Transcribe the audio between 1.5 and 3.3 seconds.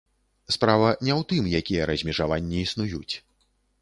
якія размежаванні існуюць.